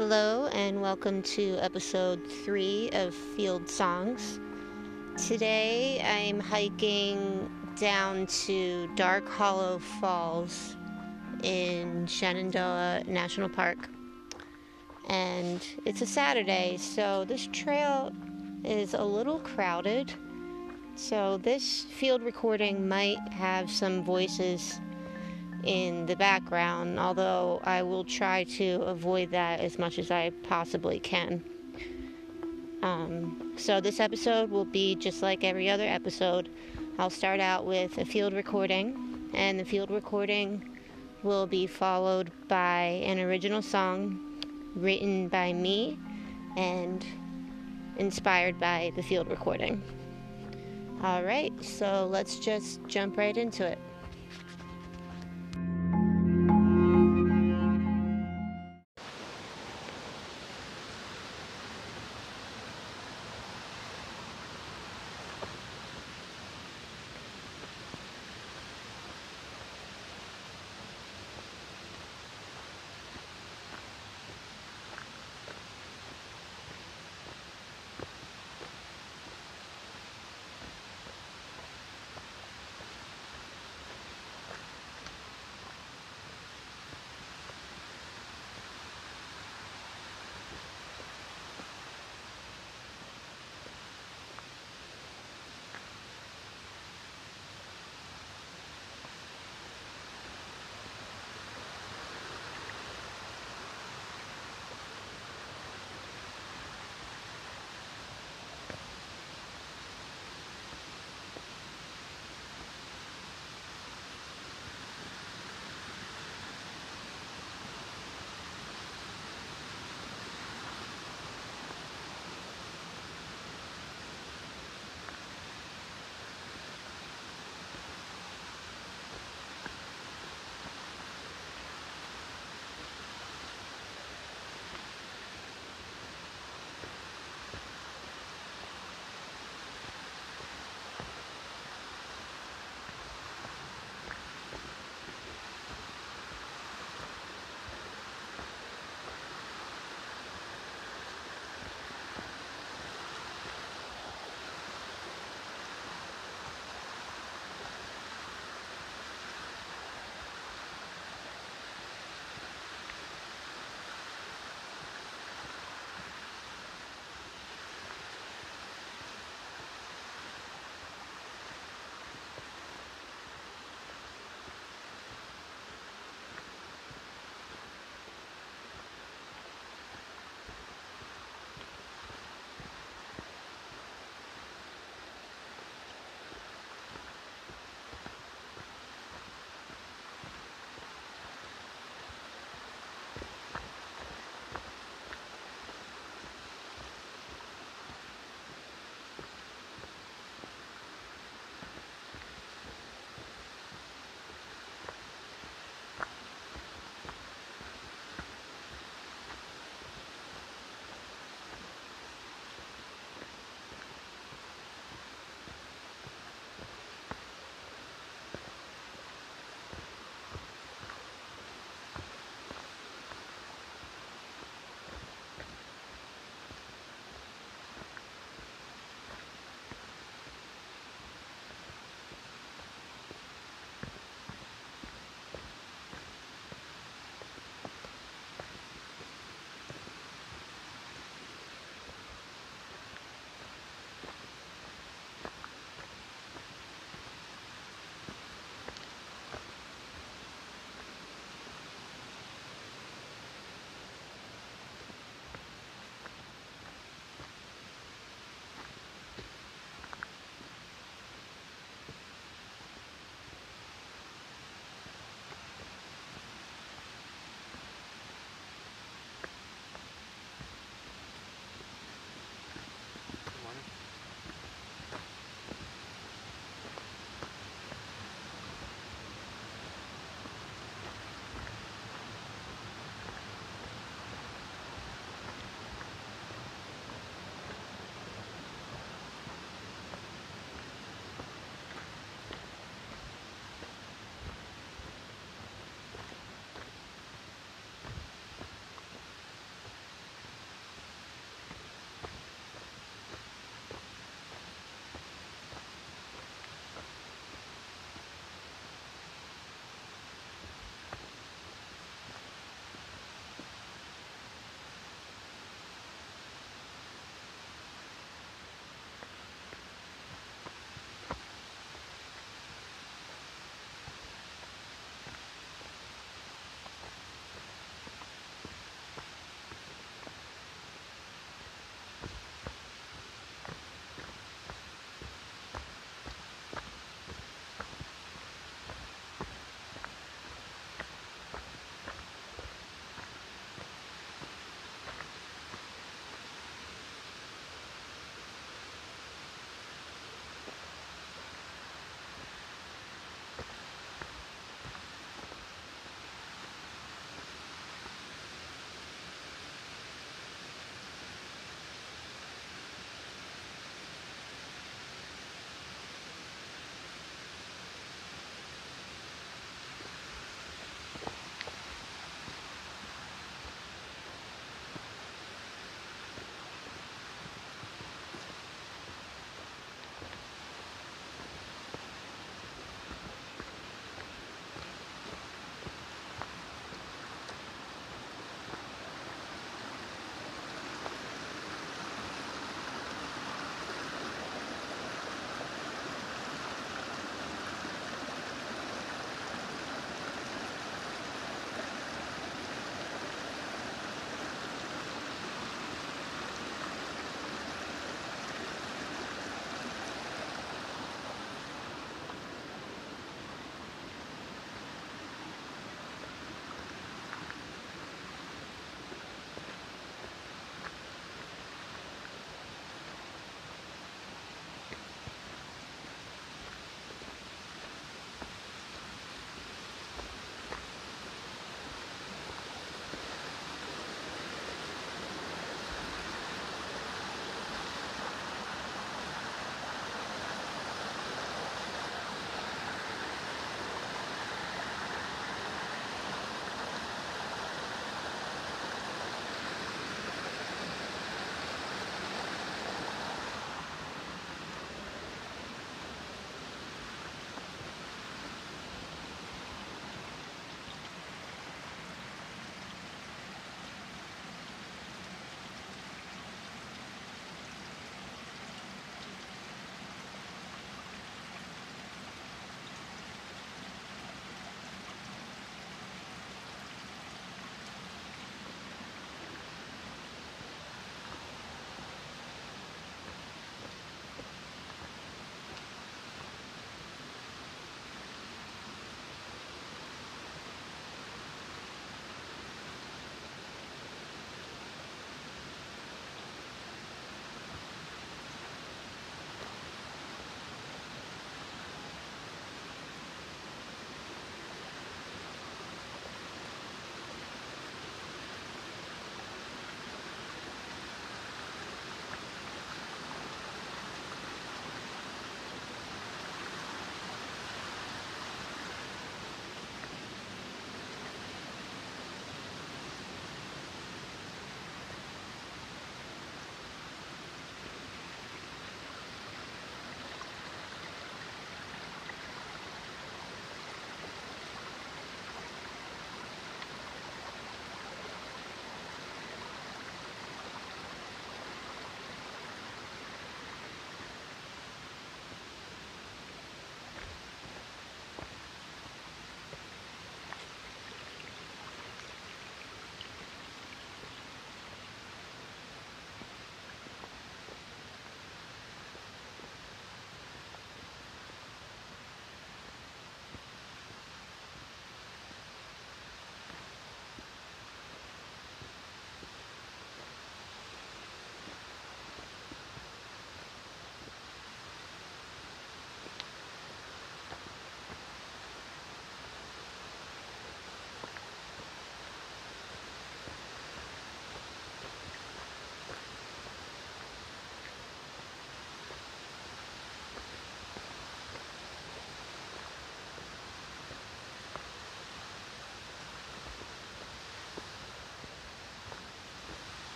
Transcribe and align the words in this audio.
Hello, 0.00 0.46
and 0.52 0.80
welcome 0.80 1.22
to 1.22 1.56
episode 1.56 2.24
three 2.44 2.88
of 2.92 3.12
Field 3.12 3.68
Songs. 3.68 4.38
Today 5.26 6.00
I'm 6.06 6.38
hiking 6.38 7.50
down 7.74 8.28
to 8.46 8.88
Dark 8.94 9.28
Hollow 9.28 9.80
Falls 9.80 10.76
in 11.42 12.06
Shenandoah 12.06 13.02
National 13.08 13.48
Park. 13.48 13.88
And 15.08 15.66
it's 15.84 16.00
a 16.00 16.06
Saturday, 16.06 16.76
so 16.76 17.24
this 17.24 17.48
trail 17.48 18.12
is 18.62 18.94
a 18.94 19.02
little 19.02 19.40
crowded. 19.40 20.12
So 20.94 21.38
this 21.38 21.82
field 21.82 22.22
recording 22.22 22.86
might 22.86 23.18
have 23.32 23.68
some 23.68 24.04
voices 24.04 24.78
in 25.68 26.06
the 26.06 26.16
background, 26.16 26.98
although 26.98 27.60
I 27.62 27.82
will 27.82 28.02
try 28.02 28.44
to 28.44 28.80
avoid 28.84 29.30
that 29.32 29.60
as 29.60 29.78
much 29.78 29.98
as 29.98 30.10
I 30.10 30.30
possibly 30.48 30.98
can. 30.98 31.44
Um, 32.82 33.52
so, 33.58 33.78
this 33.78 34.00
episode 34.00 34.50
will 34.50 34.64
be 34.64 34.94
just 34.94 35.20
like 35.20 35.44
every 35.44 35.68
other 35.68 35.84
episode. 35.84 36.48
I'll 36.98 37.10
start 37.10 37.38
out 37.38 37.66
with 37.66 37.98
a 37.98 38.06
field 38.06 38.32
recording, 38.32 39.28
and 39.34 39.60
the 39.60 39.64
field 39.64 39.90
recording 39.90 40.78
will 41.22 41.46
be 41.46 41.66
followed 41.66 42.30
by 42.48 43.02
an 43.04 43.18
original 43.18 43.60
song 43.60 44.18
written 44.74 45.28
by 45.28 45.52
me 45.52 45.98
and 46.56 47.04
inspired 47.98 48.58
by 48.58 48.90
the 48.96 49.02
field 49.02 49.28
recording. 49.28 49.82
Alright, 51.04 51.52
so 51.62 52.08
let's 52.10 52.38
just 52.38 52.80
jump 52.86 53.18
right 53.18 53.36
into 53.36 53.66
it. 53.66 53.78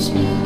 Christmas. 0.00 0.39